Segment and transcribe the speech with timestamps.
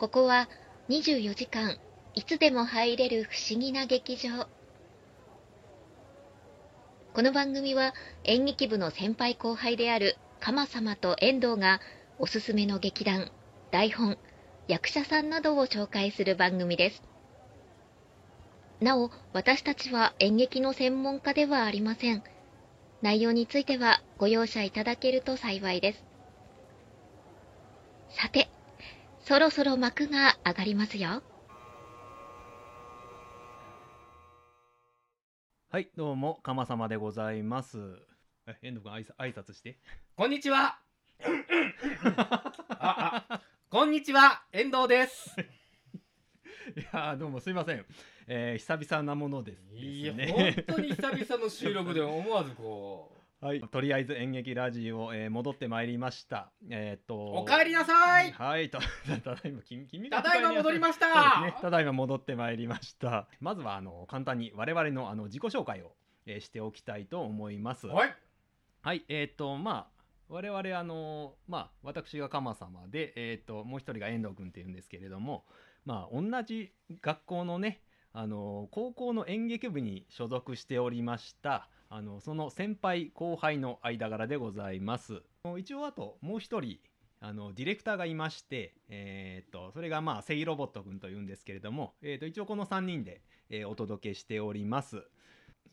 [0.00, 0.48] ここは
[0.88, 1.76] 24時間
[2.14, 4.46] いつでも入れる不思議な劇場。
[7.12, 7.92] この番組は
[8.24, 11.82] 演劇部の先輩後輩である鎌様と遠藤が
[12.18, 13.30] おすすめの劇団、
[13.70, 14.16] 台本、
[14.68, 17.02] 役者さんなどを紹介する番組です。
[18.80, 22.22] なお、私たちは演劇の専門家ではありません。
[23.02, 26.04] 内容についてはご容赦いただけると幸いです。
[28.08, 28.48] さて、
[29.22, 31.22] そろそろ幕が上がりますよ。
[35.70, 37.78] はい、どうも、かまさまでございます。
[38.46, 39.78] え、遠藤君、挨拶挨拶して。
[40.16, 40.80] こんにちは。
[42.70, 45.36] あ、あ、 こんにちは、遠藤です。
[45.38, 47.84] いやー、どうもすいません。
[48.26, 53.09] えー、久々なものですいや、です本当に久々の収録で思わずこ
[53.42, 56.52] はい、とりあえず演劇ラジオ、えー戻ってまいりました。
[56.68, 57.14] えーっと。
[57.14, 57.18] う。
[57.38, 58.32] お帰りなさい。
[58.32, 58.80] はい、た
[59.24, 61.60] ただいま、君、君がただいま戻りましそうですね、た。
[61.62, 63.28] ただいま戻ってまいりました。
[63.40, 67.86] まずは、あの、簡単に我々の、あの、自己紹介を、えーしておきたいと思います。
[67.86, 68.14] はい。
[68.82, 75.46] はい、えっ、と、まあ、我々、あの、まあ、私が鎌様で、えっ、と、もう一人が遠藤君っていうんですけれども、
[75.86, 85.22] まあ、同じ学校のね、あの、高校の演劇部に所属しておりました、あの、その先輩後輩の間柄でございます。
[85.58, 86.78] 一応、あと、もう一人、
[87.18, 95.02] あの、ディレクターがいまして、えっ、と、それが、まあ、セイロボット君というんですけれども、えっ、と、一応この3人で、えーお届けしております。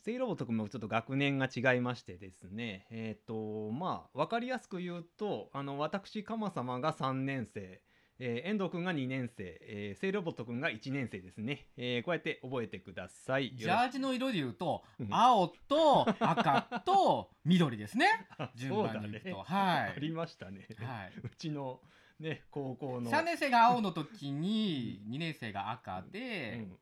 [0.00, 7.82] セイロボット君もちょっと学年が違いましてですね、えっ、と、まあ、わかりやすく言うと、あの、私、カマ様が3年生、
[8.18, 11.68] えー遠藤君が2年生、えーセイロボット君が1年生ですね。
[11.76, 13.52] えーこうやって覚えてください。
[13.56, 18.26] ジャージの色で言うとうん、青と赤と緑ですね。
[18.38, 19.42] あ順番にいくと。
[19.42, 20.10] はありい。
[20.12, 20.66] ましたね。
[20.78, 21.12] はい。
[21.22, 21.80] うちの、
[22.18, 23.10] ね、高校の。
[23.10, 26.78] 3年生が青の時に、2年生が赤うで、ん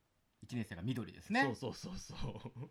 [0.47, 1.43] 1年生が緑ですね。
[1.43, 2.71] そうそうそうそう。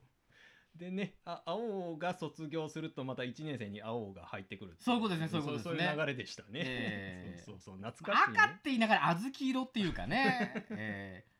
[0.76, 6.50] でね、あ青が卒業するとまた1年生に青が入ってくるそういうことですねそういうことですねそういう流れでしたね。
[6.54, 8.40] えー そうそうそう、懐かしい、ね。
[8.40, 10.66] 赤って言いながら小豆色っていうかね。
[10.72, 11.34] えー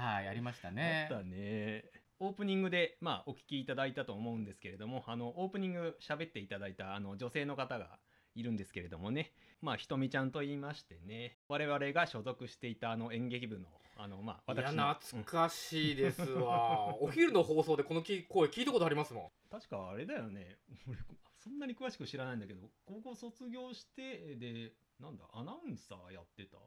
[0.00, 1.08] はい、ありましたね。
[1.10, 1.84] あったね。
[2.18, 7.98] オープニングで、まあ、お聞きいただいたと思うんですけれども、あの、オープニング喋っていただいた、あの、女性の方が
[8.34, 9.32] いるんですけれどもね、
[9.64, 13.64] まあ、ひとみちゃんと言いましてね、我々が所属していた、あの、演劇部の、
[13.96, 16.94] あの、まあ、いや懐かしいですわ。
[17.00, 19.58] お昼の放送でこのき声聞いたことありますもうん。
[19.58, 20.98] 確かあれだよね、俺、
[21.38, 26.58] そんなに詳しく知らないんだけど、高校卒業して、で、なんだ、アナウンサーやってた？
[26.58, 26.60] ん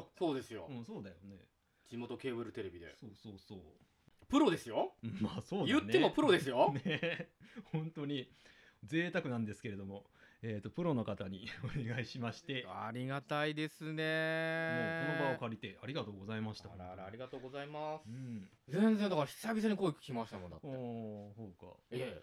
[0.00, 1.36] あそうですよ、うん、そうだよね。
[1.90, 2.96] 地元ケーブルテレビで。
[2.98, 3.58] そうそうそう。
[4.28, 4.94] プロですよ。
[5.02, 5.72] う んまあ、そうだね。
[5.72, 7.28] 言ってもプロですよ、 ね。
[7.66, 8.32] 本当に
[8.82, 10.06] 贅沢なんですけれども、
[10.46, 16.70] えー、とプロの方に お願いしまして、ありがたいですもうねこの場を借りてありがとうございました。
[16.70, 18.50] あらあらありがとうございますうん。
[18.68, 21.74] 全然だから久々に声聞きましたもんだってそうか。
[21.92, 22.22] え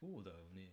[0.00, 0.72] そうだよね。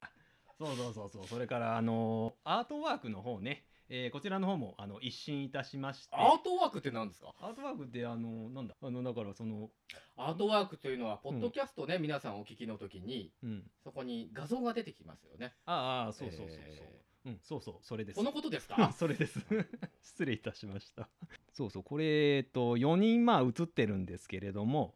[0.00, 0.08] あ
[0.56, 1.26] そうそうそうそう。
[1.26, 7.34] それから、あのーアートワークの方ね、えーこちらの方も、あの、一新いたしまして、アートワークって何ですか？
[7.40, 9.68] アートワークって、あのなんだ、あの、だから、その、
[10.16, 13.70] アートワークというのはポッドキャストね、皆さんお聞きの時にうん。
[13.82, 16.58] そこに画像が出てきますよねああ、そうそうそうそう。
[16.62, 18.16] えうん、そうそう、それです。
[18.16, 18.92] このことですあか？
[18.96, 19.40] それです。
[20.02, 21.08] 失礼いたしました。
[21.52, 24.94] そうそう、これ、えっと、4人、まあ、映ってるんですけれども、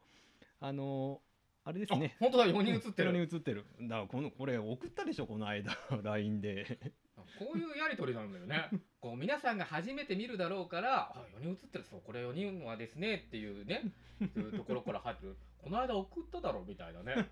[0.60, 1.20] あの
[1.64, 2.14] あれですあね。
[2.20, 3.66] 本当だ4人映って4る人映ってる。
[3.82, 5.72] だから、この、これ、送ったでしょ、この間、
[6.02, 6.92] LINE で。
[7.38, 8.70] こういうやりとりなんだよね。
[9.00, 13.82] こう皆さんが初めて見るだろうから、あ、4人映ってる、そう、これ4人はですねっていうね、
[14.20, 15.36] いうところから入ってる。
[15.58, 17.28] この間送っただろみたいなね。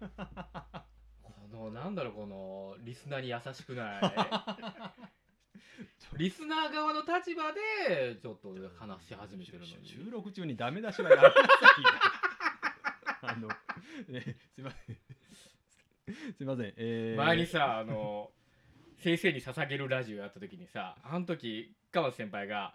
[1.22, 4.02] この、なんだろう、この、リスナーに優しくない。
[6.16, 9.86] リスナー側の立場で、ちょっと話し始めてるのに。
[9.86, 11.88] 収録中にダメ出しはやめなさいよ。
[13.22, 13.48] あの、
[14.08, 14.96] えすいません。
[16.34, 16.74] すいません。
[16.76, 18.32] えー前にさ、あの、
[19.02, 22.74] 先生に捧げるラジオやった時にさ、あの時、川松先輩が、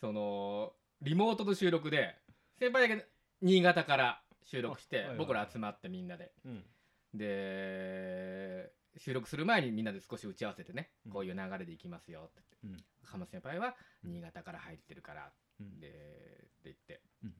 [0.00, 0.72] その、
[1.02, 2.14] リモートの収録で、
[2.60, 3.04] 先輩だけ
[3.42, 6.30] 新潟から収録して、あはいはい僕ら集まってみんなで。
[6.44, 6.64] うん。
[7.12, 12.84] で、収録する前にみんなで少し打ち合わせてね、うんこういう流れでいきますよって言って。
[13.04, 13.74] 川松先輩は
[14.04, 15.80] 新潟から入ってるから、うん。
[15.80, 15.96] で、って
[16.64, 17.34] 言って、うん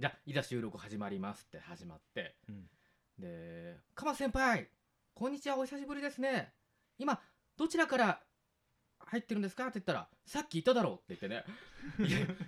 [0.00, 2.68] じゃあ、いざ収録始まりますって始まって、うん。
[3.18, 4.68] で、鎌先輩、
[5.14, 6.52] こんにちは、お久しぶりですね。
[6.98, 7.20] 今、
[7.58, 8.22] どちらから
[9.00, 11.44] 入ってるんですか?」って言ったら「さっき言っただろ」って言ってね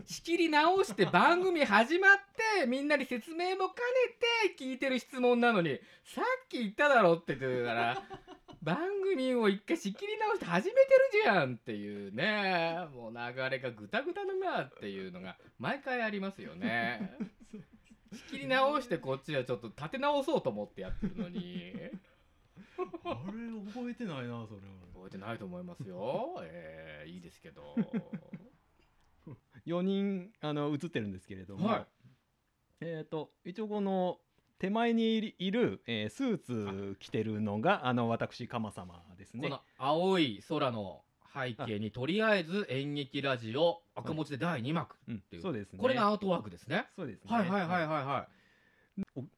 [0.07, 2.17] 仕切り直して番組始まっ
[2.61, 3.85] てみんなに説明も兼
[4.49, 8.03] ねて聞いてる質問なのに「さっき言っただろ」って言ってるから
[8.63, 17.17] 番組を一回仕切り直して始めてるじゃんっていうねもう流れがぐたぐただなっていうのが毎回ありますよね。
[18.13, 21.75] 仕切り直してこっちはちょっと立て直そうと思ってやってるのに
[23.05, 24.61] あれ覚えてないなそれ
[24.95, 26.41] 覚えてないと思いますよ。
[26.45, 27.75] えー、いいですけど。
[29.67, 31.87] 4人あの映ってるんですけれども、はい。
[32.81, 34.19] えっ、と一応この
[34.59, 39.49] 手前にいる、えースーツ着てるのがあの私鎌様ですね。
[39.49, 45.43] この青い空の背景にとりあえず演劇ラジオ赤文字で第2幕うんっていう。
[45.43, 45.79] そうですね。
[45.79, 46.89] これがアートワークですね。
[46.97, 47.31] そうですね。
[47.31, 48.40] はいはいはいはいはお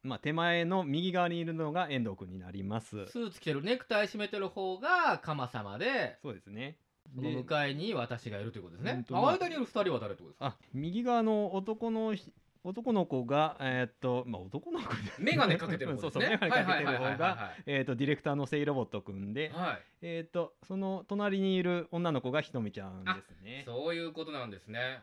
[0.02, 3.02] まあ、手前の右側にいるのが遠藤君になります。
[3.02, 3.06] い。
[3.08, 6.76] スーツ着てるネクタイ締めてる方が鎌様で、そうですね。
[7.14, 9.04] その向かいに私がいるということですね。
[9.10, 10.46] あ間にいる二人は誰ってことですか？
[10.46, 12.32] あ右側の男のひ
[12.64, 14.86] 男の子がえーっとまあ男の子
[15.18, 16.20] メガネかけてる方ですね。
[16.20, 19.82] そうそうメガネかけてる方がはえーっとディレクターのセイロボット君でいはい。
[20.02, 23.64] えーっとその隣にいる女の子がひとみちゃんですね。
[23.66, 25.02] そういうことなんですね。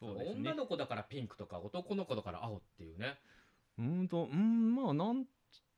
[0.00, 0.40] そうですね。
[0.40, 3.18] 女の子だからピンクとか男の子だから青っていうね。
[3.78, 5.24] うーんとうんまあなん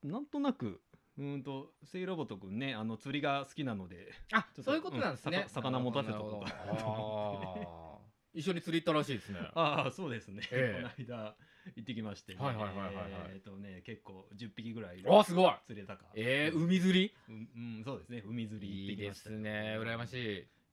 [0.03, 0.81] なんとなく
[1.17, 4.13] うーんとセイロボット君ねあの釣りが好きなので。
[4.33, 5.45] あそういうことなんですね。
[5.47, 7.95] うん魚持たせとこうか
[8.35, 9.39] 一緒に釣り行ったらしいですね。
[9.55, 10.83] ああそうですね、ええ。
[10.83, 11.37] この間
[11.77, 13.11] 行ってきまして、ね、はいはいはいはいはい。
[13.35, 15.55] えっ、とね結構10匹ぐらいあすごい。
[15.67, 16.07] 釣れたか。
[16.15, 17.15] えー、海釣り？
[17.29, 18.23] うん、うん、そうですね。
[18.27, 19.79] 海釣り行っていいできましたすね。
[19.79, 20.15] 羨まし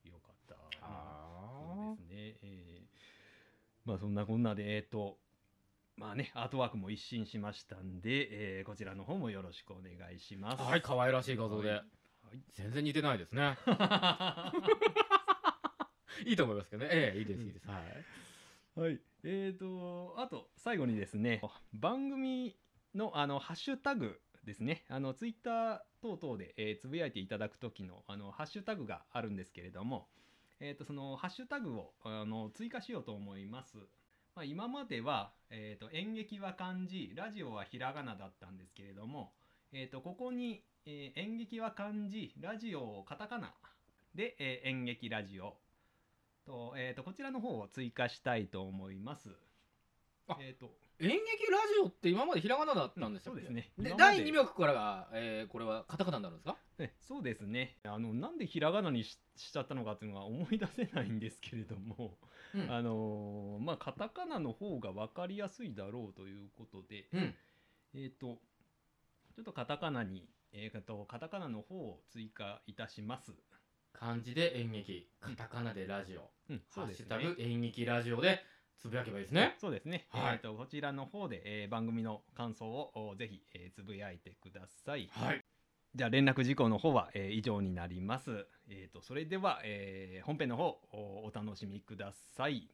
[0.04, 0.08] い。
[0.08, 0.56] よかった。
[0.80, 2.86] あそうですね、えー。
[3.84, 5.18] まあそんなこんなでえっ、と
[5.96, 11.70] まあねアートワークも一新しましたんで、えーこちらの方もよろしくお願いしますはい、可愛らしい画像で。
[11.70, 11.82] はい
[12.54, 13.58] 全然似てないですね。
[16.24, 16.88] いいと思いますけどね。
[16.90, 17.68] ええいいです、いいです。
[17.68, 18.80] はい。
[18.80, 21.42] はい、えーとあと最後にですね
[21.74, 22.56] 番組
[22.94, 30.08] のあのハッシュタグですねあのツイッター等々で、えーつぶやいていただく時のあのハッシュタグがあるんですけれども、
[30.58, 33.76] えー、とそのハッシュタグをあの追加しようと思います。
[34.34, 39.32] まあ、今までは、えー、と演劇は漢字ラジオはひらがなだったんですけれども、
[39.72, 43.52] えー、とここに、えー演劇は漢字ラジオをカタカナ
[44.14, 45.54] で、えー演劇ラジオ
[46.46, 49.28] と,、えー、とこちらの方を追加したいと思います。
[50.28, 50.70] あえー、と
[51.00, 51.20] 演劇
[51.50, 53.72] ラジオって今までひらがなだったんですよ、そうですね。
[53.78, 56.56] で第2幕からが、えー、これはカタカナになるんですか？
[56.78, 57.78] えそうですね。
[57.84, 62.18] あのなんでひらがなにししちゃったのかっていうのは思い出せないんですけれども、
[62.54, 62.70] うん。
[62.70, 67.34] あのーまあカタカナの方が分かりやすいだろうということで、うん。
[67.94, 68.38] えっ、と
[69.34, 73.32] ちょっとカタカナに、えー、とカタカナの方を追加いたします。
[73.92, 78.40] 漢字で演劇、カタカナでラジオ、うん、ハッシュタグ演劇ラジオで
[78.78, 79.54] つぶやけばいいですね。
[79.58, 80.06] そうですね。
[80.10, 85.08] はいえっ、とこちらの方で、えー番組の感想をおぜひ、えーつぶやいてください。
[85.12, 85.44] はい。
[85.94, 88.46] じゃあ連絡事項の方は、えー以上になります。
[88.68, 92.68] えっ、とそれでは、えー本編の方おお楽しみください。